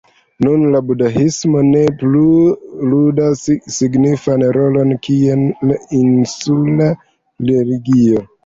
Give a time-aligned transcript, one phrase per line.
[0.45, 2.23] Nun la budhismo ne plu
[2.93, 5.47] ludas signifan rolon kiel
[6.03, 6.91] insula
[7.53, 8.29] religio.